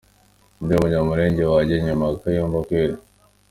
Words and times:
Ninde 0.55 0.73
Munyamulenge 0.81 1.41
wajya 1.51 1.75
inyuma 1.77 2.03
ya 2.09 2.19
Kayumba 2.21 2.57
kweli?!!! 2.67 2.97